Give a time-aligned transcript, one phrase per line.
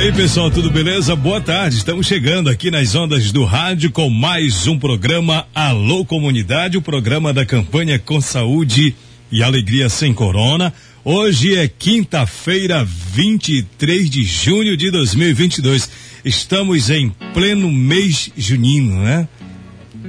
[0.00, 1.14] Aí, pessoal, tudo beleza?
[1.14, 1.76] Boa tarde.
[1.76, 7.34] Estamos chegando aqui nas ondas do rádio com mais um programa Alô Comunidade, o programa
[7.34, 8.94] da campanha Com Saúde
[9.30, 10.72] e Alegria Sem Corona.
[11.04, 15.90] Hoje é quinta-feira, 23 de junho de 2022.
[16.24, 19.28] Estamos em pleno mês junino, né?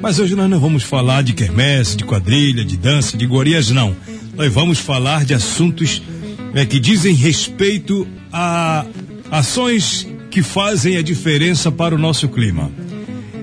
[0.02, 3.94] Mas hoje nós não vamos falar de quermesse, de quadrilha, de dança, de gorias, não.
[4.38, 6.02] Nós vamos falar de assuntos
[6.56, 8.86] é, que dizem respeito a
[9.32, 12.70] Ações que fazem a diferença para o nosso clima.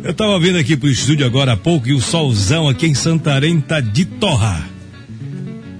[0.04, 2.94] Eu estava vindo aqui para o estúdio agora há pouco e o solzão aqui em
[2.94, 4.68] Santarém tá de torrar.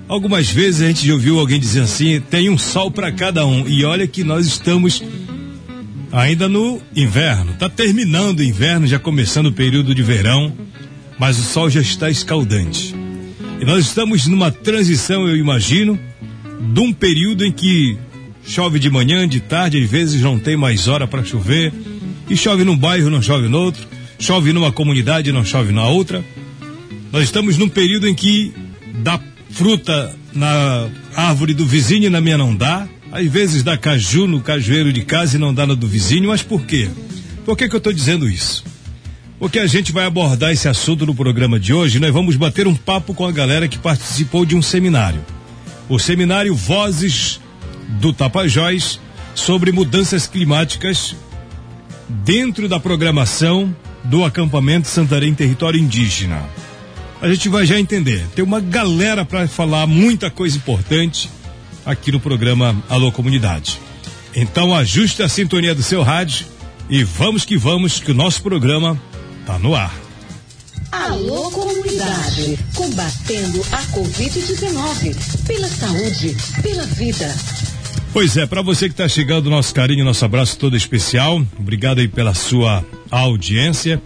[0.08, 3.68] Algumas vezes a gente já ouviu alguém dizer assim: tem um sol para cada um.
[3.68, 5.02] E olha que nós estamos
[6.10, 7.52] ainda no inverno.
[7.58, 10.54] Tá terminando o inverno, já começando o período de verão,
[11.18, 12.94] mas o sol já está escaldante.
[13.60, 15.98] E nós estamos numa transição, eu imagino,
[16.72, 17.98] de um período em que
[18.48, 21.70] Chove de manhã, de tarde, às vezes não tem mais hora para chover.
[22.30, 23.86] E chove num bairro, não chove no outro.
[24.18, 26.24] Chove numa comunidade, não chove na outra.
[27.12, 28.54] Nós estamos num período em que
[29.02, 32.88] dá fruta na árvore do vizinho e na minha não dá.
[33.12, 36.28] Às vezes dá caju no cajueiro de casa e não dá na do vizinho.
[36.28, 36.88] Mas por quê?
[37.44, 38.64] Por que, que eu estou dizendo isso?
[39.38, 42.00] Porque a gente vai abordar esse assunto no programa de hoje.
[42.00, 45.20] Nós vamos bater um papo com a galera que participou de um seminário.
[45.86, 47.40] O seminário Vozes
[47.88, 49.00] do Tapajós
[49.34, 51.16] sobre mudanças climáticas
[52.08, 56.42] dentro da programação do acampamento Santarém Território Indígena.
[57.20, 58.24] A gente vai já entender.
[58.34, 61.28] Tem uma galera para falar muita coisa importante
[61.84, 63.80] aqui no programa Alô Comunidade.
[64.34, 66.46] Então ajuste a sintonia do seu rádio
[66.88, 69.00] e vamos que vamos que o nosso programa
[69.40, 69.94] está no ar.
[70.92, 77.34] Alô Comunidade, combatendo a Covid-19 pela saúde, pela vida.
[78.12, 81.42] Pois é, para você que está chegando, nosso carinho, nosso abraço todo especial.
[81.58, 84.00] Obrigado aí pela sua audiência.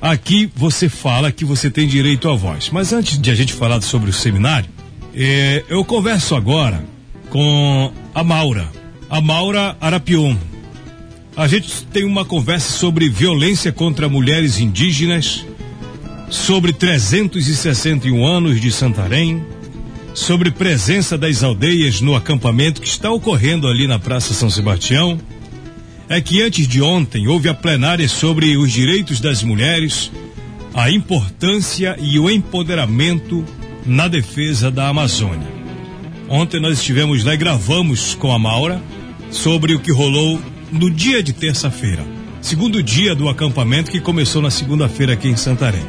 [0.00, 2.70] Aqui você fala que você tem direito à voz.
[2.70, 4.68] Mas antes de a gente falar sobre o seminário,
[5.14, 6.84] eh, eu converso agora
[7.30, 8.68] com a Maura,
[9.08, 10.36] a Maura Arapion.
[11.36, 15.44] A gente tem uma conversa sobre violência contra mulheres indígenas,
[16.28, 19.44] sobre 361 anos de Santarém,
[20.16, 25.20] sobre presença das aldeias no acampamento que está ocorrendo ali na Praça São Sebastião
[26.08, 30.10] é que antes de ontem houve a plenária sobre os direitos das mulheres,
[30.72, 33.44] a importância e o empoderamento
[33.84, 35.48] na defesa da Amazônia.
[36.30, 38.82] Ontem nós estivemos lá e gravamos com a Maura
[39.30, 40.40] sobre o que rolou
[40.72, 42.06] no dia de terça-feira,
[42.40, 45.86] segundo dia do acampamento que começou na segunda-feira aqui em Santarém.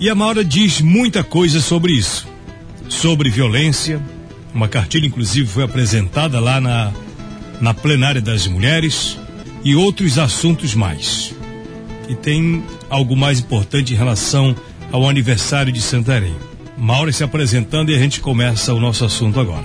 [0.00, 2.34] E a Maura diz muita coisa sobre isso
[2.88, 4.00] sobre violência.
[4.54, 6.92] Uma cartilha, inclusive, foi apresentada lá na,
[7.60, 9.18] na plenária das mulheres
[9.64, 11.34] e outros assuntos mais.
[12.08, 14.54] E tem algo mais importante em relação
[14.92, 16.36] ao aniversário de Santarém.
[16.76, 19.64] Maura se apresentando e a gente começa o nosso assunto agora.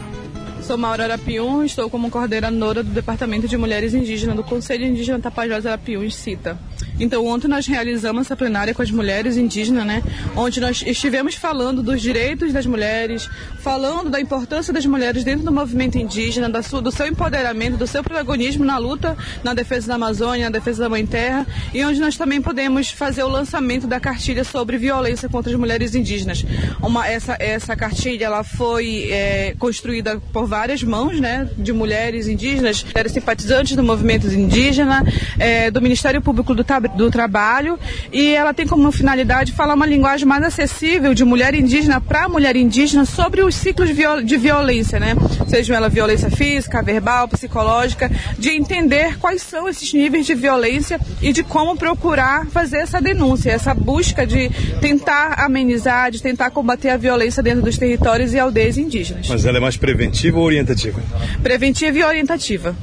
[0.61, 5.65] Sou Maura Arapiun, estou como coordenadora do Departamento de Mulheres Indígenas do Conselho Indígena Tapajós
[5.65, 6.57] Arapiun, CITA.
[6.99, 10.03] Então, ontem nós realizamos essa plenária com as mulheres indígenas, né?
[10.35, 13.29] Onde nós estivemos falando dos direitos das mulheres,
[13.59, 18.63] falando da importância das mulheres dentro do movimento indígena, do seu empoderamento, do seu protagonismo
[18.65, 22.41] na luta na defesa da Amazônia, na defesa da Mãe Terra, e onde nós também
[22.41, 26.45] podemos fazer o lançamento da cartilha sobre violência contra as mulheres indígenas.
[26.81, 31.49] Uma, essa, essa cartilha ela foi é, construída por várias mãos, né?
[31.57, 35.03] De mulheres indígenas, mulheres simpatizantes do movimento indígena,
[35.39, 37.77] é, do Ministério Público do do Trabalho
[38.11, 42.55] e ela tem como finalidade falar uma linguagem mais acessível de mulher indígena para mulher
[42.55, 45.15] indígena sobre os ciclos de violência, né?
[45.47, 51.31] Seja ela violência física, verbal, psicológica, de entender quais são esses níveis de violência e
[51.31, 54.49] de como procurar fazer essa denúncia, essa busca de
[54.79, 59.27] tentar amenizar, de tentar combater a violência dentro dos territórios e aldeias indígenas.
[59.27, 61.01] Mas ela é mais preventiva ou orientativa?
[61.41, 62.75] Preventiva e orientativa.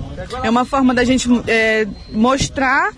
[0.42, 2.92] É uma forma da gente é, mostrar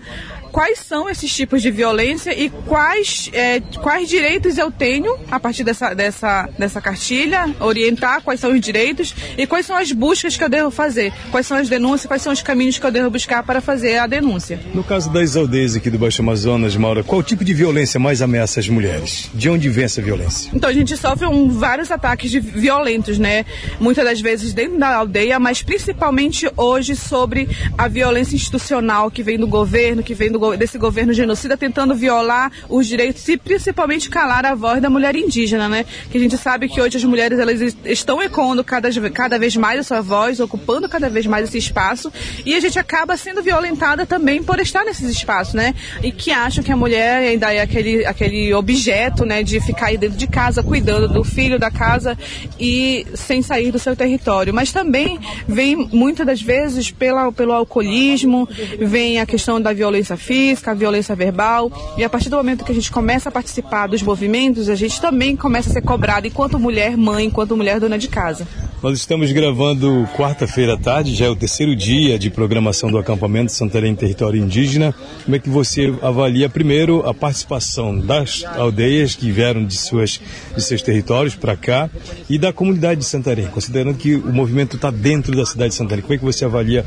[0.51, 5.63] quais são esses tipos de violência e quais, é, quais direitos eu tenho a partir
[5.63, 10.43] dessa, dessa, dessa cartilha, orientar quais são os direitos e quais são as buscas que
[10.43, 13.43] eu devo fazer, quais são as denúncias, quais são os caminhos que eu devo buscar
[13.43, 14.59] para fazer a denúncia.
[14.73, 18.59] No caso das aldeias aqui do Baixo Amazonas, Maura, qual tipo de violência mais ameaça
[18.59, 19.29] as mulheres?
[19.33, 20.51] De onde vem essa violência?
[20.53, 23.45] Então a gente sofre um, vários ataques de violentos, né?
[23.79, 29.37] Muitas das vezes dentro da aldeia, mas principalmente hoje sobre a violência institucional que vem
[29.37, 34.45] do governo, que vem do, desse governo genocida tentando violar os direitos e principalmente calar
[34.45, 35.85] a voz da mulher indígena, né?
[36.09, 39.79] Que a gente sabe que hoje as mulheres elas estão ecoando cada, cada vez mais
[39.79, 42.11] a sua voz, ocupando cada vez mais esse espaço
[42.45, 45.73] e a gente acaba sendo violentada também por estar nesses espaços, né?
[46.03, 49.43] E que acham que a mulher ainda é aquele, aquele objeto, né?
[49.43, 52.17] De ficar aí dentro de casa cuidando do filho da casa
[52.59, 54.53] e sem sair do seu território.
[54.53, 58.47] Mas também vem muitas das vezes pela, pelo alcoolismo,
[58.79, 60.30] vem a questão da violência física,
[60.65, 61.71] a violência verbal.
[61.97, 64.99] E a partir do momento que a gente começa a participar dos movimentos, a gente
[65.01, 68.47] também começa a ser cobrado enquanto mulher mãe, enquanto mulher dona de casa.
[68.81, 73.51] Nós estamos gravando quarta-feira à tarde, já é o terceiro dia de programação do acampamento
[73.51, 74.91] Santarém Território Indígena.
[75.23, 80.19] Como é que você avalia primeiro a participação das aldeias que vieram de, suas,
[80.55, 81.91] de seus territórios para cá
[82.27, 86.01] e da comunidade de Santarém, considerando que o movimento está dentro da cidade de Santarém?
[86.01, 86.83] Como é que você avalia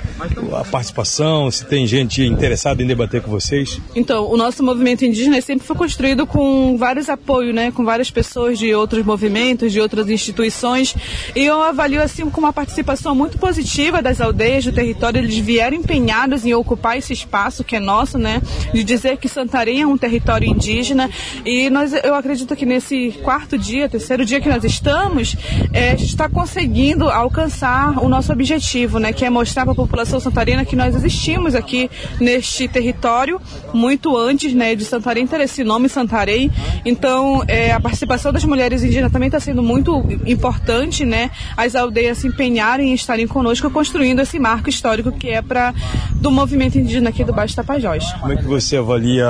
[0.53, 1.49] a participação?
[1.49, 3.81] Se tem gente interessada em debater com vocês?
[3.95, 8.59] Então, o nosso movimento indígena sempre foi construído com vários apoios, né, com várias pessoas
[8.59, 10.95] de outros movimentos, de outras instituições,
[11.35, 15.19] e eu avalio assim com uma participação muito positiva das aldeias do território.
[15.19, 18.41] Eles vieram empenhados em ocupar esse espaço que é nosso, né?
[18.73, 21.11] De dizer que Santarém é um território indígena.
[21.45, 25.37] E nós, eu acredito que nesse quarto dia, terceiro dia que nós estamos,
[25.73, 29.13] é, a gente está conseguindo alcançar o nosso objetivo, né?
[29.13, 31.91] Que é mostrar para a população santarena que nós existimos aqui
[32.21, 33.24] neste território
[33.73, 34.75] muito antes, né?
[34.75, 36.51] De Santarém ter esse nome Santarém.
[36.85, 41.31] Então, é, a participação das mulheres indígenas também está sendo muito importante, né?
[41.57, 45.75] As as aldeias se empenharem em estarem conosco construindo esse marco histórico que é para
[46.15, 48.13] do movimento indígena aqui do Baixo Tapajós.
[48.21, 49.27] Como é que você avalia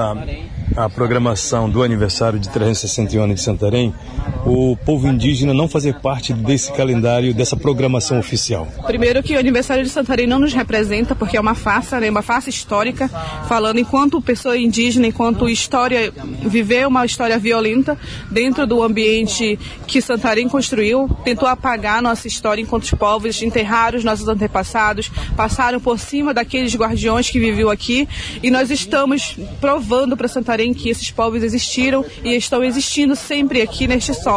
[0.77, 3.95] a programação do aniversário de 361 anos de Santarém,
[4.47, 8.69] o povo indígena não fazer parte desse calendário, dessa programação oficial?
[8.87, 12.23] Primeiro que o aniversário de Santarém não nos representa, porque é uma farsa, né, uma
[12.23, 13.09] farsa histórica,
[13.49, 16.13] falando enquanto pessoa indígena, enquanto história,
[16.43, 17.99] viver uma história violenta
[18.31, 24.05] dentro do ambiente que Santarém construiu, tentou apagar nossa história enquanto os povos, enterrar os
[24.05, 28.07] nossos antepassados, passaram por cima daqueles guardiões que viviam aqui,
[28.43, 33.87] e nós estamos provando para Santarém que esses povos existiram e estão existindo sempre aqui
[33.87, 34.34] neste solo.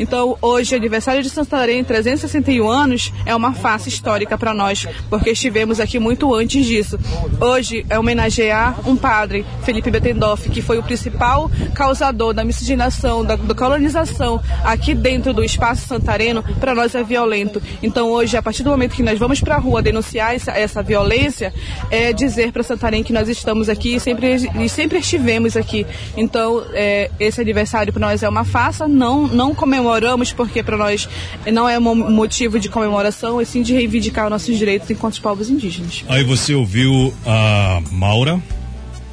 [0.00, 5.80] Então, hoje, aniversário de Santarém, 361 anos, é uma face histórica para nós, porque estivemos
[5.80, 6.98] aqui muito antes disso.
[7.40, 13.36] Hoje é homenagear um padre, Felipe Betendorf, que foi o principal causador da miscigenação, da,
[13.36, 17.60] da colonização aqui dentro do espaço santareno, para nós é violento.
[17.82, 20.82] Então, hoje, a partir do momento que nós vamos para a rua denunciar essa, essa
[20.82, 21.52] violência,
[21.90, 25.86] é dizer para Santarém que nós estamos aqui e sempre, e sempre estivemos aqui.
[26.16, 31.08] Então, é, esse aniversário para nós é uma farsa, não, não comemoramos porque para nós
[31.52, 35.50] não é um motivo de comemoração, e sim de reivindicar os nossos direitos enquanto povos
[35.50, 36.04] indígenas.
[36.08, 38.40] Aí você ouviu a Maura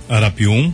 [0.07, 0.73] Arapium,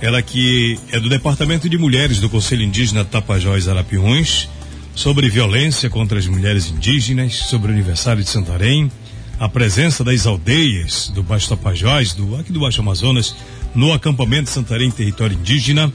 [0.00, 4.48] ela que é do Departamento de Mulheres do Conselho Indígena Tapajós Arapiuns,
[4.94, 8.90] sobre violência contra as mulheres indígenas, sobre o aniversário de Santarém,
[9.38, 13.34] a presença das aldeias do Baixo Tapajós, do, aqui do Baixo Amazonas,
[13.74, 15.92] no acampamento Santarém Território Indígena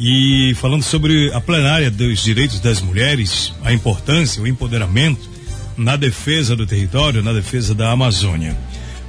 [0.00, 5.28] e falando sobre a plenária dos direitos das mulheres, a importância, o empoderamento
[5.76, 8.56] na defesa do território, na defesa da Amazônia.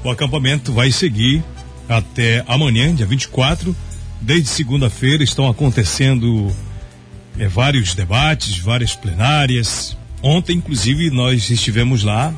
[0.04, 1.42] O acampamento vai seguir
[1.88, 3.74] até amanhã, dia 24.
[4.20, 6.54] Desde segunda-feira estão acontecendo
[7.40, 9.96] é, vários debates, várias plenárias.
[10.22, 12.34] Ontem, inclusive, nós estivemos lá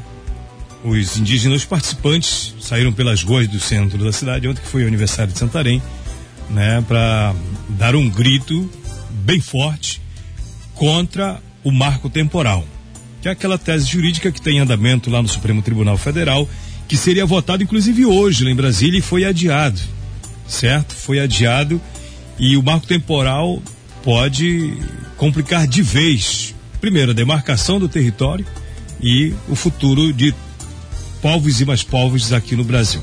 [0.83, 5.31] os indígenas participantes saíram pelas ruas do centro da cidade, ontem que foi o aniversário
[5.31, 5.81] de Santarém,
[6.49, 7.33] né, para
[7.69, 8.69] dar um grito
[9.09, 10.01] bem forte
[10.75, 12.65] contra o marco temporal,
[13.21, 16.47] que é aquela tese jurídica que tem andamento lá no Supremo Tribunal Federal,
[16.87, 19.79] que seria votado inclusive hoje lá em Brasília e foi adiado,
[20.47, 20.93] certo?
[20.93, 21.81] Foi adiado
[22.37, 23.61] e o marco temporal
[24.03, 24.77] pode
[25.15, 28.45] complicar de vez, primeiro, a demarcação do território
[29.01, 30.33] e o futuro de
[31.21, 33.01] povos e mais povos aqui no Brasil.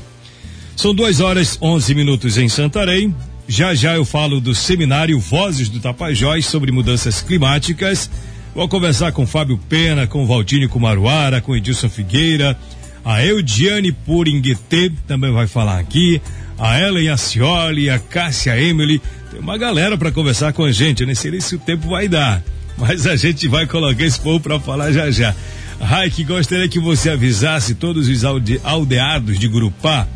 [0.75, 3.15] São duas horas onze minutos em Santarém.
[3.51, 8.09] Já já eu falo do seminário Vozes do Tapajós sobre mudanças climáticas.
[8.55, 12.57] Vou conversar com Fábio Pena, com Valdine Kumaruara, com Edilson Figueira,
[13.03, 16.21] a Eudiane Puringuete também vai falar aqui,
[16.57, 19.01] a Ellen Acioli, a Cássia Emily.
[19.29, 21.01] Tem uma galera para conversar com a gente.
[21.01, 22.41] Eu nem sei se o tempo vai dar,
[22.77, 25.35] mas a gente vai colocar esse povo para falar já já.
[25.77, 30.07] Raik, gostaria que você avisasse todos os alde aldeados de Grupá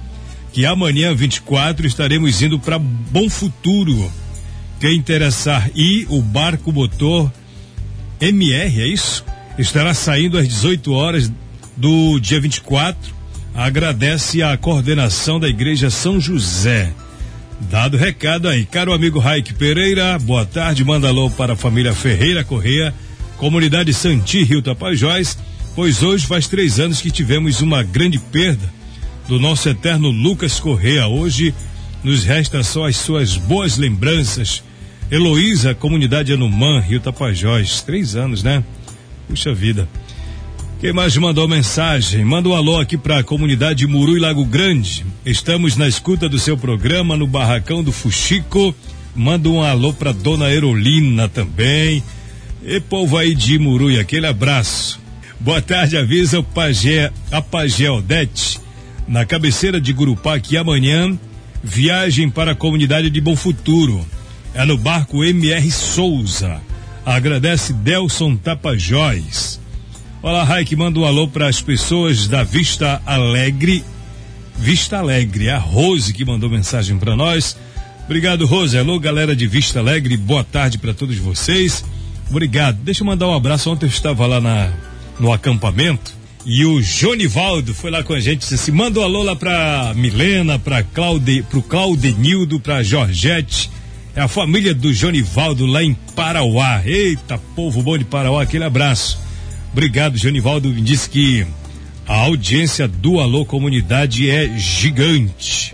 [0.56, 4.10] que amanhã, 24, estaremos indo para Bom Futuro.
[4.80, 7.30] Quem interessar ir, o barco motor
[8.22, 9.26] MR, é isso?
[9.58, 11.30] Estará saindo às 18 horas
[11.76, 13.14] do dia 24.
[13.54, 16.94] Agradece a coordenação da Igreja São José.
[17.70, 21.94] Dado o recado aí, caro amigo Raik Pereira, boa tarde, manda alô para a família
[21.94, 22.94] Ferreira Correia,
[23.36, 25.38] comunidade Santi Rio Tapajós,
[25.76, 28.75] pois hoje faz três anos que tivemos uma grande perda
[29.28, 31.08] do nosso eterno Lucas Correia.
[31.08, 31.54] Hoje
[32.04, 34.64] nos resta só as suas boas lembranças.
[35.10, 38.64] Heloísa, comunidade Anumã, Rio Tapajós, três anos, né?
[39.28, 39.88] Puxa vida.
[40.80, 42.24] Quem mais mandou mensagem?
[42.24, 45.06] Manda um alô aqui para a comunidade Muru e Lago Grande.
[45.26, 48.76] Estamos na escuta do seu programa no Barracão do Fuxico.
[49.16, 52.04] Manda um alô para Dona Erolina também.
[52.64, 55.00] E povo aí de Muru aquele abraço.
[55.40, 58.60] Boa tarde, avisa o Pagé, a Pagé Odete,
[59.08, 61.18] na cabeceira de Gurupá, que amanhã
[61.64, 64.06] viagem para a comunidade de Bom Futuro.
[64.54, 66.62] É no barco MR Souza.
[67.06, 69.60] Agradece Delson Tapajós.
[70.22, 73.84] Olá, Raik, manda um alô para as pessoas da Vista Alegre.
[74.58, 77.58] Vista Alegre, a Rose que mandou mensagem para nós.
[78.06, 78.78] Obrigado, Rose.
[78.78, 81.84] Alô, galera de Vista Alegre, boa tarde para todos vocês.
[82.30, 82.78] Obrigado.
[82.78, 83.70] Deixa eu mandar um abraço.
[83.70, 84.72] Ontem eu estava lá na,
[85.20, 88.40] no acampamento e o Jonivaldo foi lá com a gente.
[88.40, 93.72] Disse assim: manda um alô lá pra Milena, pra Claude, pro Claudenildo, pra Georgette.
[94.16, 96.82] É a família do Jonivaldo lá em Parauá.
[96.86, 99.20] Eita, povo bom de Parauá, aquele abraço.
[99.74, 100.72] Obrigado, Jonivaldo.
[100.72, 101.46] Disse que
[102.08, 105.72] a audiência do Alô Comunidade é gigante.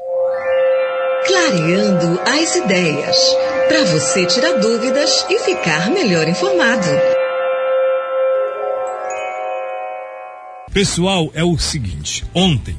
[1.27, 3.17] Clareando as ideias.
[3.67, 7.10] Para você tirar dúvidas e ficar melhor informado.
[10.73, 12.75] Pessoal, é o seguinte: ontem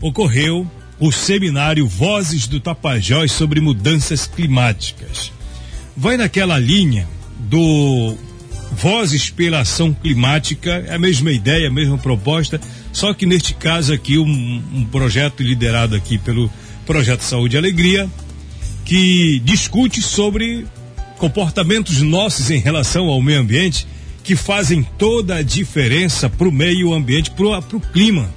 [0.00, 0.66] ocorreu
[0.98, 5.30] o seminário Vozes do Tapajós sobre mudanças climáticas.
[5.96, 7.06] Vai naquela linha
[7.38, 8.16] do
[8.72, 12.60] Vozes pela Ação Climática, é a mesma ideia, a mesma proposta,
[12.92, 16.50] só que neste caso aqui um, um projeto liderado aqui pelo
[16.86, 18.08] Projeto Saúde e Alegria,
[18.84, 20.66] que discute sobre
[21.18, 23.86] comportamentos nossos em relação ao meio ambiente
[24.24, 28.28] que fazem toda a diferença para o meio ambiente, para o clima.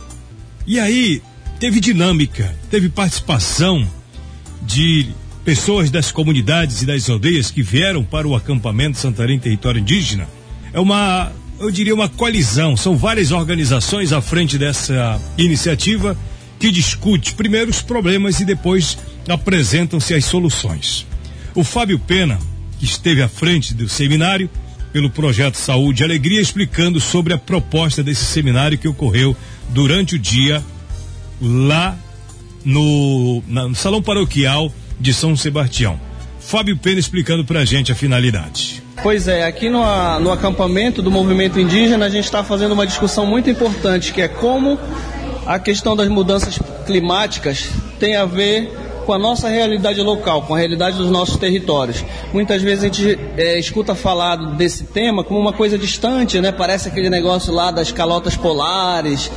[0.68, 1.22] E aí
[1.60, 3.88] teve dinâmica, teve participação
[4.62, 5.08] de
[5.46, 10.28] pessoas das comunidades e das aldeias que vieram para o acampamento Santarém Território Indígena.
[10.74, 12.76] É uma, eu diria, uma coalizão.
[12.76, 16.18] São várias organizações à frente dessa iniciativa
[16.60, 18.98] que discute primeiro os problemas e depois
[19.30, 21.08] apresentam-se as soluções.
[21.56, 22.38] O Fábio Pena,
[22.78, 24.50] que esteve à frente do seminário,
[24.92, 29.36] pelo projeto Saúde e Alegria, explicando sobre a proposta desse seminário que ocorreu
[29.70, 30.64] durante o dia
[31.42, 31.98] lá
[32.64, 36.00] no, na, no Salão Paroquial de São Sebastião.
[36.40, 38.82] Fábio Pena explicando para a gente a finalidade.
[39.04, 39.82] Pois é, aqui no,
[40.20, 44.28] no acampamento do movimento indígena a gente está fazendo uma discussão muito importante que é
[44.28, 44.80] como
[45.46, 50.58] a questão das mudanças climáticas tem a ver com a nossa realidade local, com a
[50.58, 52.04] realidade dos nossos territórios.
[52.34, 56.52] Muitas vezes a gente é, escuta falar desse tema como uma coisa distante, né?
[56.52, 59.32] Parece aquele negócio lá das calotas polares,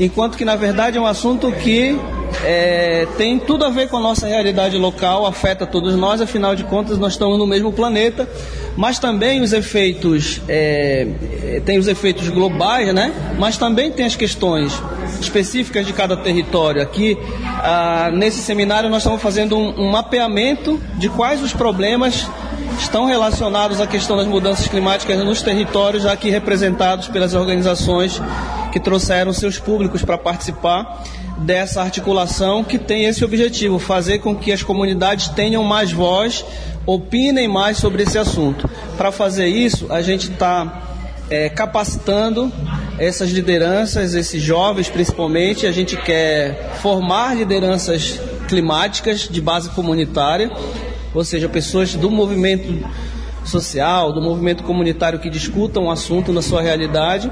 [0.00, 1.96] enquanto que na verdade é um assunto que
[2.44, 6.64] é, tem tudo a ver com a nossa realidade local, afeta todos nós, afinal de
[6.64, 8.28] contas nós estamos no mesmo planeta,
[8.76, 13.12] mas também os efeitos, é, tem os efeitos globais, né?
[13.38, 14.72] Mas também tem as questões
[15.20, 16.82] específicas de cada território.
[16.82, 17.18] Aqui,
[17.62, 22.26] ah, nesse seminário, nós estamos fazendo um, um mapeamento de quais os problemas
[22.78, 28.20] estão relacionados à questão das mudanças climáticas nos territórios aqui representados pelas organizações
[28.72, 31.02] que trouxeram seus públicos para participar
[31.38, 36.44] dessa articulação que tem esse objetivo, fazer com que as comunidades tenham mais voz,
[36.86, 38.68] opinem mais sobre esse assunto.
[38.96, 40.82] Para fazer isso, a gente está
[41.30, 42.52] é, capacitando
[42.98, 45.66] essas lideranças, esses jovens principalmente.
[45.66, 50.50] A gente quer formar lideranças climáticas de base comunitária,
[51.14, 52.86] ou seja, pessoas do movimento
[53.44, 57.30] social, do movimento comunitário que discutam o assunto na sua realidade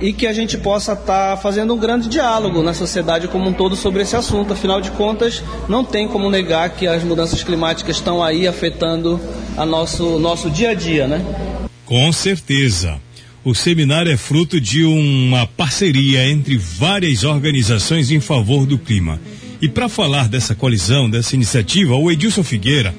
[0.00, 3.52] e que a gente possa estar tá fazendo um grande diálogo na sociedade como um
[3.52, 4.52] todo sobre esse assunto.
[4.52, 9.20] Afinal de contas, não tem como negar que as mudanças climáticas estão aí afetando
[9.56, 11.24] a nosso nosso dia a dia, né?
[11.84, 13.00] Com certeza.
[13.44, 19.18] O seminário é fruto de uma parceria entre várias organizações em favor do clima.
[19.60, 22.94] E para falar dessa colisão, dessa iniciativa, o Edilson Figueira,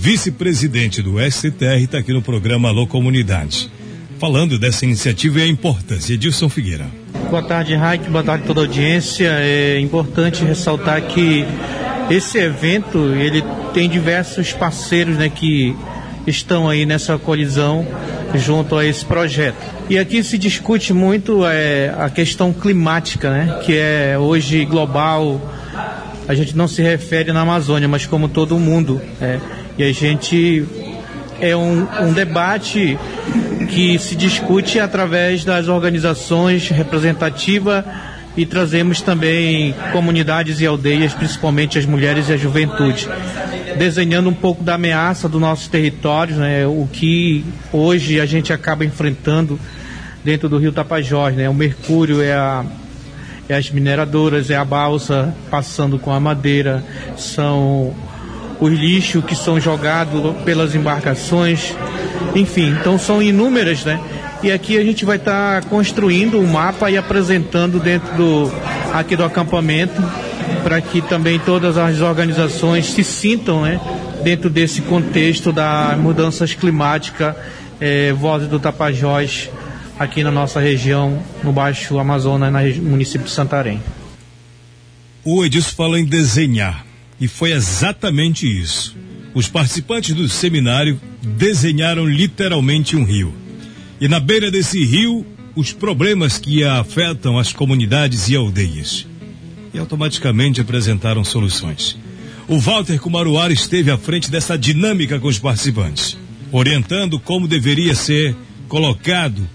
[0.00, 3.68] vice-presidente do STR, está aqui no programa Alô Comunidade.
[4.20, 6.14] Falando dessa iniciativa e a importância.
[6.14, 6.86] Edilson Figueira.
[7.28, 8.08] Boa tarde, Raik.
[8.08, 9.28] Boa tarde toda a audiência.
[9.40, 11.44] É importante ressaltar que
[12.08, 13.42] esse evento ele
[13.74, 15.76] tem diversos parceiros né, que
[16.28, 17.84] estão aí nessa colisão
[18.36, 19.58] junto a esse projeto.
[19.90, 25.40] E aqui se discute muito é, a questão climática, né, que é hoje global.
[26.28, 29.00] A gente não se refere na Amazônia, mas como todo mundo.
[29.20, 29.38] É,
[29.78, 30.66] e a gente
[31.40, 32.98] é um, um debate
[33.70, 37.84] que se discute através das organizações representativas
[38.36, 43.08] e trazemos também comunidades e aldeias, principalmente as mulheres e a juventude,
[43.78, 48.84] desenhando um pouco da ameaça do nosso território, né, o que hoje a gente acaba
[48.84, 49.58] enfrentando
[50.24, 52.64] dentro do Rio Tapajós, né, o mercúrio é a
[53.48, 56.84] é as mineradoras, é a balsa passando com a madeira,
[57.16, 57.94] são
[58.60, 61.74] os lixos que são jogados pelas embarcações,
[62.34, 64.00] enfim, então são inúmeras, né?
[64.42, 68.52] E aqui a gente vai estar tá construindo um mapa e apresentando dentro do
[68.92, 70.00] aqui do acampamento
[70.62, 73.80] para que também todas as organizações se sintam, né,
[74.22, 77.34] dentro desse contexto das mudanças climáticas,
[77.80, 79.50] é, Voz do Tapajós
[79.98, 83.82] aqui na nossa região, no Baixo Amazonas, no município de Santarém.
[85.24, 86.87] O Edilson fala em desenhar.
[87.20, 88.96] E foi exatamente isso.
[89.34, 93.34] Os participantes do seminário desenharam literalmente um rio.
[94.00, 99.06] E na beira desse rio, os problemas que afetam as comunidades e aldeias.
[99.74, 101.98] E automaticamente apresentaram soluções.
[102.46, 106.16] O Walter Kumaruara esteve à frente dessa dinâmica com os participantes,
[106.50, 108.34] orientando como deveria ser
[108.68, 109.46] colocado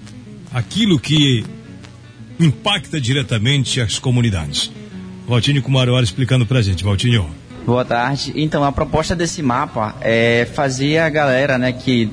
[0.54, 1.44] aquilo que
[2.40, 4.72] impacta diretamente as comunidades.
[5.28, 7.43] Valtinho Kumaruara explicando pra gente, Valtinho.
[7.66, 8.34] Boa tarde.
[8.36, 12.12] Então, a proposta desse mapa é fazer a galera, né, que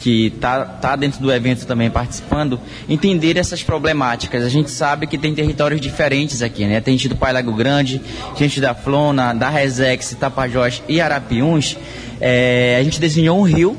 [0.00, 4.44] que tá, tá dentro do evento também participando, entender essas problemáticas.
[4.44, 6.80] A gente sabe que tem territórios diferentes aqui, né?
[6.80, 8.00] Tem gente do Pai Lago Grande,
[8.36, 11.76] gente da Flona, da Resex, Tapajós e Arapiuns.
[12.20, 13.76] É, a gente desenhou um rio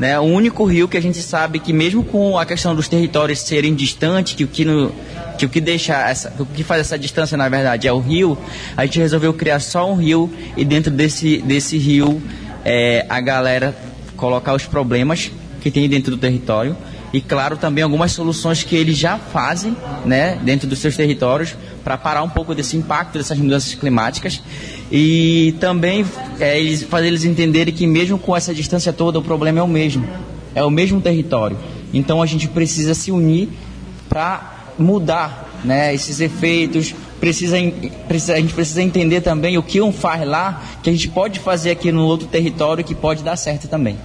[0.00, 3.40] né, o único rio que a gente sabe que mesmo com a questão dos territórios
[3.40, 4.90] serem distantes, que o que, no,
[5.40, 8.36] que o que deixa essa, o que faz essa distância na verdade é o rio,
[8.76, 12.20] a gente resolveu criar só um rio e dentro desse, desse rio
[12.62, 13.74] é, a galera
[14.18, 15.30] colocar os problemas
[15.62, 16.76] que tem dentro do território
[17.10, 19.74] e claro também algumas soluções que eles já fazem
[20.04, 24.42] né, dentro dos seus territórios para parar um pouco desse impacto dessas mudanças climáticas
[24.92, 26.04] e também
[26.38, 29.68] é, eles, fazer eles entenderem que mesmo com essa distância toda o problema é o
[29.68, 30.06] mesmo,
[30.54, 31.56] é o mesmo território.
[31.94, 33.48] Então a gente precisa se unir
[34.06, 36.94] para mudar né, esses efeitos.
[37.20, 37.56] Precisa,
[38.08, 41.38] precisa, a gente precisa entender também o que um faz lá, que a gente pode
[41.38, 43.98] fazer aqui no outro território que pode dar certo também.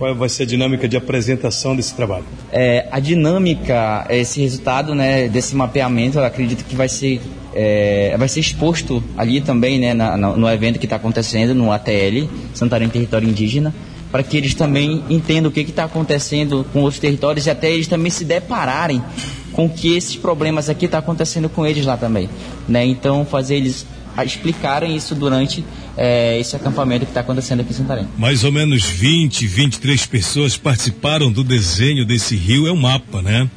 [0.00, 2.24] Qual vai ser a dinâmica de apresentação desse trabalho?
[2.50, 7.20] É, a dinâmica, esse resultado né, desse mapeamento, eu acredito que vai ser,
[7.54, 12.30] é, vai ser exposto ali também né, na, no evento que está acontecendo no ATL,
[12.54, 13.74] Santarém Território Indígena,
[14.10, 17.86] para que eles também entendam o que está acontecendo com os territórios e até eles
[17.86, 19.02] também se depararem
[19.52, 22.28] com que esses problemas aqui estão tá acontecendo com eles lá também.
[22.68, 22.84] Né?
[22.86, 23.86] Então, fazer eles
[24.24, 25.64] explicarem isso durante
[25.96, 28.08] é, esse acampamento que está acontecendo aqui em Santarém.
[28.18, 33.48] Mais ou menos 20, 23 pessoas participaram do desenho desse rio, é um mapa, né?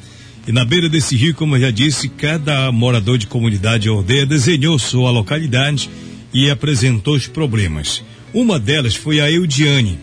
[0.46, 4.26] E na beira desse rio, como eu já disse, cada morador de comunidade ou aldeia
[4.26, 5.88] desenhou sua localidade
[6.34, 8.02] e apresentou os problemas.
[8.32, 9.98] Uma delas foi a Eudiane.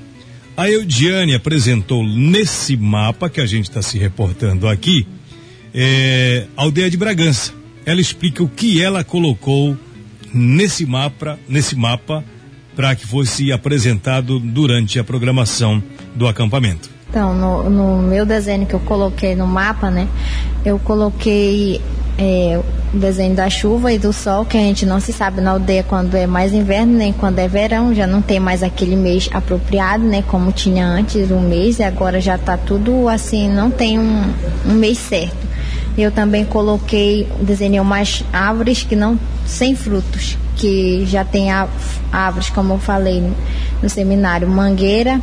[0.57, 5.05] A Eudiane apresentou nesse mapa que a gente está se reportando aqui,
[5.73, 7.53] é, aldeia de Bragança.
[7.85, 9.77] Ela explica o que ela colocou
[10.33, 12.23] nesse mapa, nesse mapa
[12.75, 15.83] para que fosse apresentado durante a programação
[16.15, 16.89] do acampamento.
[17.09, 20.07] Então, no, no, meu desenho que eu coloquei no mapa, né,
[20.63, 21.81] eu coloquei
[22.17, 22.57] é,
[22.93, 25.83] o desenho da chuva e do sol, que a gente não se sabe na aldeia
[25.83, 30.05] quando é mais inverno nem quando é verão, já não tem mais aquele mês apropriado,
[30.05, 34.33] né, como tinha antes um mês, e agora já está tudo assim, não tem um,
[34.65, 35.50] um mês certo.
[35.97, 41.49] Eu também coloquei, desenhei umas árvores que não, sem frutos, que já tem
[42.11, 43.23] árvores, como eu falei
[43.81, 45.19] no seminário, mangueira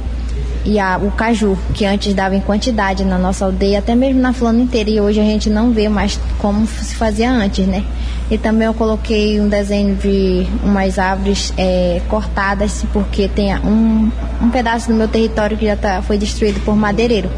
[0.64, 4.32] e a, o caju, que antes dava em quantidade na nossa aldeia, até mesmo na
[4.32, 7.84] flora inteira, e hoje a gente não vê mais como se fazia antes, né?
[8.30, 14.10] E também eu coloquei um desenho de umas árvores é, cortadas, porque tem um,
[14.42, 17.30] um pedaço do meu território que já tá, foi destruído por madeireiro.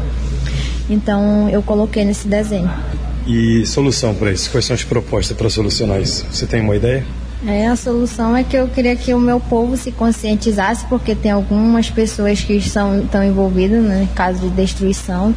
[0.89, 2.69] Então eu coloquei nesse desenho.
[3.25, 4.49] E solução para isso?
[4.49, 6.25] Quais são as propostas para solucionar isso?
[6.31, 7.05] Você tem uma ideia?
[7.47, 11.31] É, a solução é que eu queria que o meu povo se conscientizasse, porque tem
[11.31, 15.33] algumas pessoas que estão, estão envolvidas né, em caso de destruição,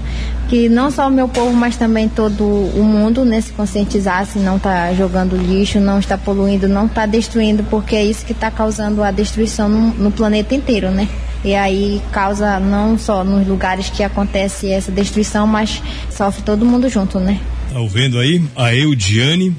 [0.47, 4.57] que não só o meu povo, mas também todo o mundo né, se conscientizasse, não
[4.57, 9.03] está jogando lixo, não está poluindo, não está destruindo, porque é isso que está causando
[9.03, 11.09] a destruição no, no planeta inteiro, né?
[11.43, 16.87] E aí causa não só nos lugares que acontece essa destruição, mas sofre todo mundo
[16.89, 17.41] junto, né?
[17.71, 18.43] Tá vendo aí?
[18.55, 19.55] A Eudiane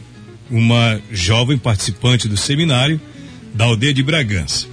[0.50, 3.00] uma jovem participante do seminário
[3.54, 4.68] da aldeia de Bragança.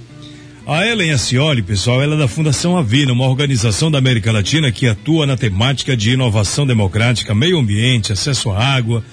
[0.65, 4.87] A Ellen Acioli, pessoal, ela é da Fundação Avina, uma organização da América Latina que
[4.87, 9.03] atua na temática de inovação democrática, meio ambiente, acesso à água.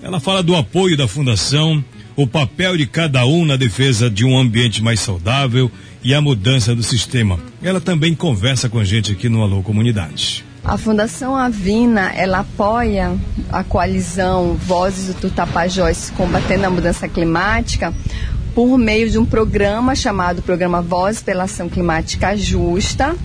[0.00, 4.38] Ela fala do apoio da fundação, o papel de cada um na defesa de um
[4.38, 5.70] ambiente mais saudável
[6.04, 7.38] e a mudança do sistema.
[7.60, 10.44] Ela também conversa com a gente aqui no Alô Comunidade.
[10.64, 13.18] A Fundação Avina, ela apoia
[13.50, 17.92] a coalizão Vozes do Tapajós combatendo a mudança climática
[18.54, 23.16] por meio de um programa chamado Programa Vozes pela Ação Climática Justa,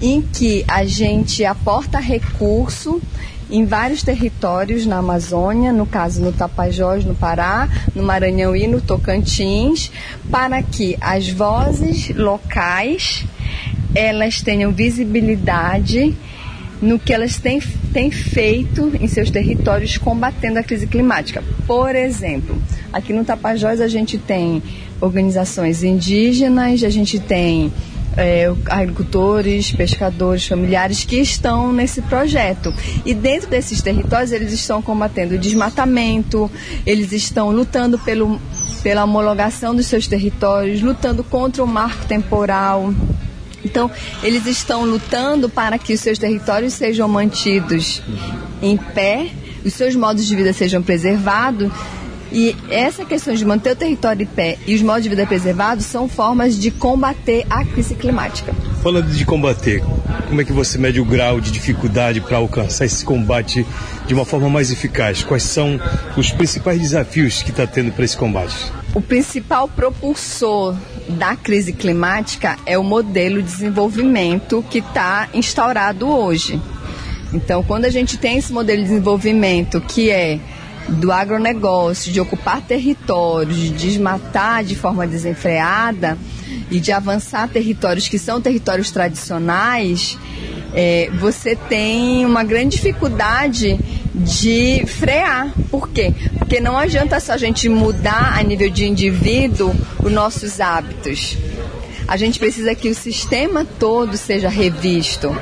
[0.00, 3.02] em que a gente aporta recurso
[3.50, 8.80] em vários territórios na Amazônia, no caso no Tapajós, no Pará, no Maranhão e no
[8.80, 9.90] Tocantins,
[10.30, 13.24] para que as vozes locais
[13.96, 16.16] elas tenham visibilidade
[16.80, 17.60] no que elas têm,
[17.92, 21.42] têm feito em seus territórios combatendo a crise climática.
[21.66, 22.60] Por exemplo,
[22.92, 24.62] aqui no Tapajós a gente tem
[25.00, 27.72] organizações indígenas, a gente tem
[28.16, 32.74] é, agricultores, pescadores, familiares que estão nesse projeto.
[33.04, 36.50] E dentro desses territórios eles estão combatendo o desmatamento,
[36.84, 38.40] eles estão lutando pelo,
[38.82, 42.92] pela homologação dos seus territórios, lutando contra o marco temporal.
[43.64, 43.90] Então,
[44.22, 48.02] eles estão lutando para que os seus territórios sejam mantidos
[48.62, 49.30] em pé,
[49.64, 51.70] os seus modos de vida sejam preservados.
[52.30, 55.86] E essa questão de manter o território em pé e os modos de vida preservados
[55.86, 58.54] são formas de combater a crise climática.
[58.82, 59.82] Falando de combater,
[60.28, 63.66] como é que você mede o grau de dificuldade para alcançar esse combate
[64.06, 65.24] de uma forma mais eficaz?
[65.24, 65.80] Quais são
[66.18, 68.70] os principais desafios que está tendo para esse combate?
[68.94, 70.76] O principal propulsor
[71.08, 76.60] da crise climática é o modelo de desenvolvimento que está instaurado hoje.
[77.32, 80.38] Então, quando a gente tem esse modelo de desenvolvimento que é
[80.88, 86.16] do agronegócio, de ocupar territórios, de desmatar de forma desenfreada
[86.70, 90.18] e de avançar territórios que são territórios tradicionais,
[90.74, 93.78] é, você tem uma grande dificuldade
[94.14, 95.52] de frear.
[95.70, 96.12] Por quê?
[96.38, 101.36] Porque não adianta só a gente mudar a nível de indivíduo os nossos hábitos.
[102.06, 105.36] A gente precisa que o sistema todo seja revisto.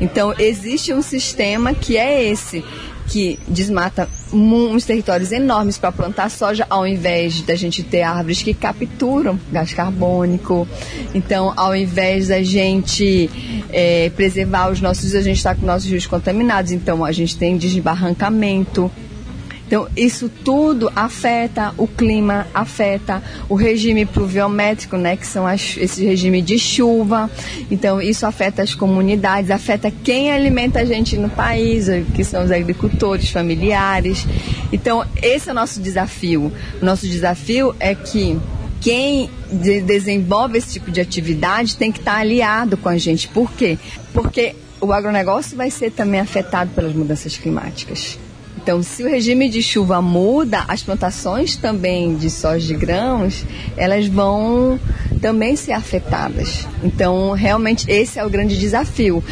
[0.00, 2.64] Então, existe um sistema que é esse,
[3.06, 8.54] que desmata uns territórios enormes para plantar soja, ao invés da gente ter árvores que
[8.54, 10.66] capturam gás carbônico.
[11.14, 13.30] Então, ao invés da gente
[13.70, 16.72] é, preservar os nossos, a gente está com nossos rios contaminados.
[16.72, 18.90] Então, a gente tem desbarrancamento.
[19.72, 26.04] Então, isso tudo afeta o clima, afeta o regime pluviométrico, né, que são as, esse
[26.04, 27.30] regime de chuva.
[27.70, 32.50] Então, isso afeta as comunidades, afeta quem alimenta a gente no país, que são os
[32.50, 34.26] agricultores, familiares.
[34.70, 36.52] Então, esse é o nosso desafio.
[36.82, 38.38] O nosso desafio é que
[38.78, 43.26] quem de desenvolve esse tipo de atividade tem que estar aliado com a gente.
[43.26, 43.78] Por quê?
[44.12, 48.18] Porque o agronegócio vai ser também afetado pelas mudanças climáticas.
[48.62, 53.44] Então, se o regime de chuva muda, as plantações também de soja de grãos,
[53.76, 54.78] elas vão
[55.20, 56.68] também ser afetadas.
[56.80, 59.22] Então, realmente esse é o grande desafio,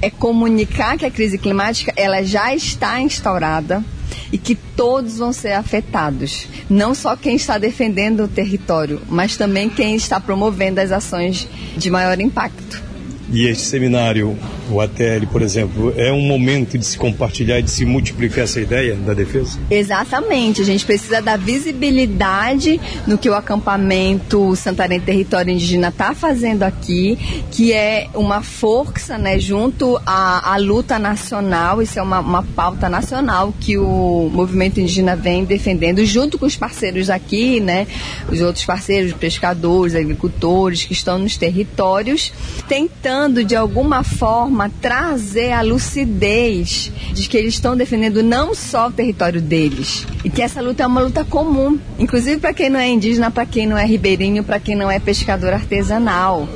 [0.00, 3.82] é comunicar que a crise climática ela já está instaurada
[4.30, 9.68] e que todos vão ser afetados, não só quem está defendendo o território, mas também
[9.68, 12.85] quem está promovendo as ações de maior impacto.
[13.32, 14.38] E este seminário,
[14.70, 18.60] o ATL, por exemplo, é um momento de se compartilhar e de se multiplicar essa
[18.60, 19.58] ideia da defesa?
[19.68, 20.62] Exatamente.
[20.62, 27.18] A gente precisa dar visibilidade no que o acampamento Santarém Território Indígena está fazendo aqui,
[27.50, 31.82] que é uma força né, junto à, à luta nacional.
[31.82, 36.54] Isso é uma, uma pauta nacional que o movimento indígena vem defendendo, junto com os
[36.54, 37.88] parceiros aqui, né,
[38.30, 42.32] os outros parceiros, pescadores, agricultores que estão nos territórios,
[42.68, 48.88] tentando tentando de alguma forma trazer a lucidez de que eles estão defendendo não só
[48.88, 52.78] o território deles e que essa luta é uma luta comum, inclusive para quem não
[52.78, 56.46] é indígena, para quem não é ribeirinho, para quem não é pescador artesanal,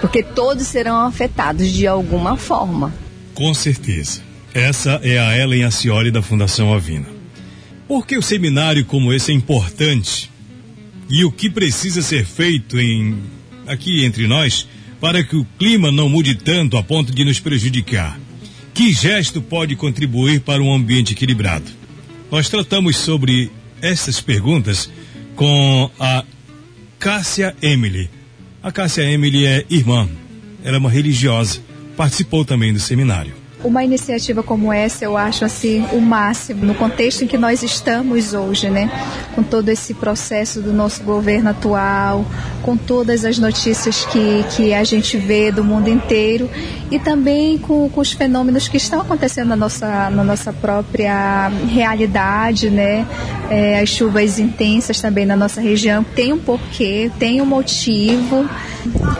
[0.00, 2.92] porque todos serão afetados de alguma forma.
[3.34, 4.22] Com certeza.
[4.54, 7.06] Essa é a Ellen Acioli da Fundação Avina.
[7.86, 10.30] Por que o seminário como esse é importante?
[11.10, 13.16] e o que precisa ser feito em
[13.66, 14.68] aqui entre nós
[15.00, 18.18] para que o clima não mude tanto a ponto de nos prejudicar.
[18.74, 21.66] Que gesto pode contribuir para um ambiente equilibrado?
[22.30, 24.90] Nós tratamos sobre essas perguntas
[25.34, 26.24] com a
[26.98, 28.10] Cássia Emily.
[28.62, 30.08] A Cássia Emily é irmã,
[30.64, 31.60] ela é uma religiosa,
[31.96, 33.37] participou também do seminário.
[33.64, 38.32] Uma iniciativa como essa eu acho assim o máximo no contexto em que nós estamos
[38.32, 38.88] hoje, né?
[39.34, 42.24] Com todo esse processo do nosso governo atual,
[42.62, 46.48] com todas as notícias que, que a gente vê do mundo inteiro
[46.90, 52.70] e também com, com os fenômenos que estão acontecendo na nossa, na nossa própria realidade,
[52.70, 53.06] né?
[53.50, 58.48] É, as chuvas intensas também na nossa região tem um porquê, tem um motivo.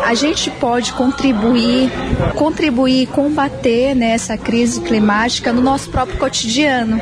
[0.05, 1.91] A gente pode contribuir,
[2.35, 7.01] contribuir, combater nessa essa crise climática no nosso próprio cotidiano.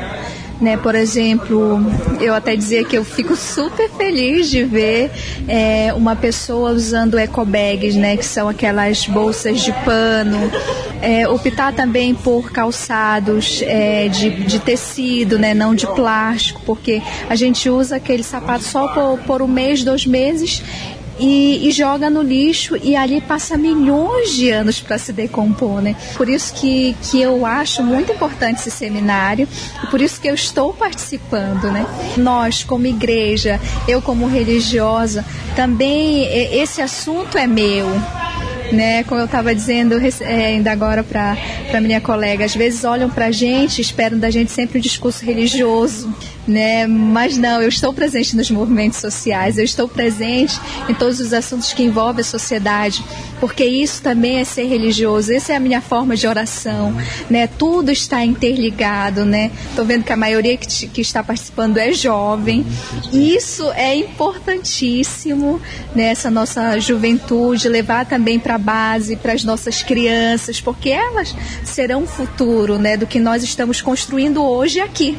[0.59, 1.79] Né, por exemplo,
[2.19, 5.11] eu até dizia que eu fico super feliz de ver
[5.47, 10.49] é, uma pessoa usando ecobags, né, que são aquelas bolsas de pano,
[10.99, 17.35] é, optar também por calçados é, de, de tecido, né, não de plástico, porque a
[17.35, 20.63] gente usa aquele sapato só por, por um mês, dois meses
[21.19, 25.95] e, e, joga no lixo e ali passa milhões de anos para se decompor, né?
[26.15, 29.47] Por isso que, que eu acho muito importante esse seminário
[29.83, 31.85] e por isso que eu estou participando, né?
[32.17, 35.25] Nós, como igreja, eu como religiosa,
[35.55, 37.87] também esse assunto é meu,
[38.71, 39.03] né?
[39.03, 43.31] Como eu estava dizendo é, ainda agora para minha colega, às vezes olham para a
[43.31, 46.13] gente, esperam da gente sempre um discurso religioso,
[46.47, 46.87] né?
[46.87, 51.73] Mas não, eu estou presente nos movimentos sociais, eu estou presente em todos os assuntos
[51.73, 53.03] que envolvem a sociedade,
[53.39, 55.33] porque isso também é ser religioso.
[55.33, 56.95] Essa é a minha forma de oração,
[57.29, 57.47] né?
[57.47, 59.51] Tudo está interligado, né?
[59.69, 62.65] Estou vendo que a maioria que, que está participando é jovem.
[63.11, 65.61] Isso é importantíssimo
[65.95, 66.13] né?
[66.31, 72.07] nossa juventude levar também para a base, para as nossas crianças, porque elas serão o
[72.07, 72.97] futuro, né?
[72.97, 75.17] Do que nós estamos construindo hoje aqui.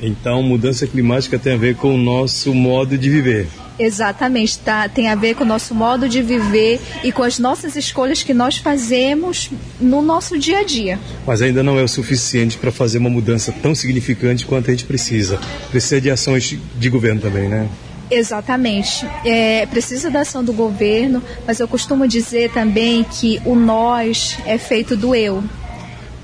[0.00, 3.48] Então, mudança climática tem a ver com o nosso modo de viver.
[3.78, 7.76] Exatamente, tá, tem a ver com o nosso modo de viver e com as nossas
[7.76, 10.98] escolhas que nós fazemos no nosso dia a dia.
[11.26, 14.84] Mas ainda não é o suficiente para fazer uma mudança tão significante quanto a gente
[14.84, 15.38] precisa.
[15.70, 17.68] Precisa de ações de governo também, né?
[18.10, 19.06] Exatamente.
[19.24, 24.58] É, precisa da ação do governo, mas eu costumo dizer também que o nós é
[24.58, 25.42] feito do eu.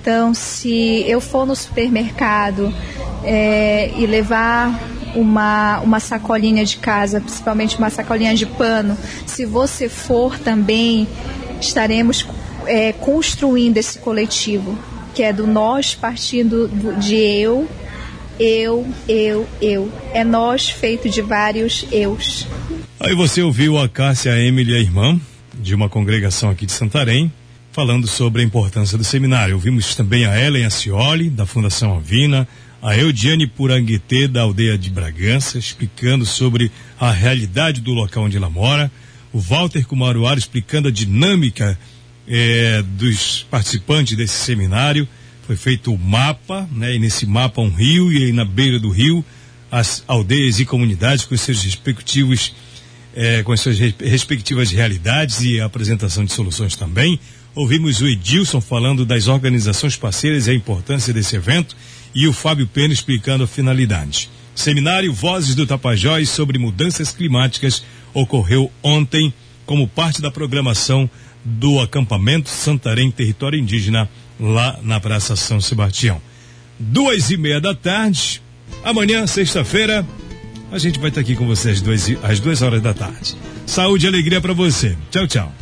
[0.00, 2.72] Então, se eu for no supermercado
[3.24, 4.80] é, e levar
[5.14, 11.06] uma, uma sacolinha de casa, principalmente uma sacolinha de pano, se você for também,
[11.60, 12.26] estaremos
[12.66, 14.76] é, construindo esse coletivo,
[15.14, 16.68] que é do nós partindo
[16.98, 17.68] de eu,
[18.42, 19.92] eu, eu, eu.
[20.12, 22.44] É nós feito de vários eus.
[22.98, 25.20] Aí você ouviu a Cássia Emily, a irmã
[25.54, 27.32] de uma congregação aqui de Santarém,
[27.70, 29.54] falando sobre a importância do seminário.
[29.54, 32.48] Ouvimos também a Ellen Acioli, da Fundação Avina,
[32.82, 38.50] a Eudiane Puranguetê, da aldeia de Bragança, explicando sobre a realidade do local onde ela
[38.50, 38.90] mora,
[39.32, 41.78] o Walter Kumaruara explicando a dinâmica
[42.26, 45.06] eh, dos participantes desse seminário.
[45.52, 46.94] Foi feito o mapa, né?
[46.94, 49.22] E nesse mapa um rio, e aí na beira do rio,
[49.70, 52.54] as aldeias e comunidades com seus respectivos,
[53.14, 57.20] eh, com as suas respectivas realidades e a apresentação de soluções também.
[57.54, 61.76] Ouvimos o Edilson falando das organizações parceiras e a importância desse evento
[62.14, 64.30] e o Fábio Pena explicando a finalidade.
[64.54, 67.84] Seminário Vozes do Tapajós sobre mudanças climáticas
[68.14, 69.34] ocorreu ontem
[69.66, 71.10] como parte da programação
[71.44, 74.08] do acampamento Santarém Território Indígena
[74.42, 76.20] lá na Praça São Sebastião.
[76.78, 78.42] Duas e meia da tarde,
[78.84, 80.04] amanhã, sexta-feira,
[80.72, 81.82] a gente vai estar aqui com vocês
[82.22, 83.36] às duas horas da tarde.
[83.66, 84.96] Saúde e alegria para você.
[85.10, 85.61] Tchau, tchau.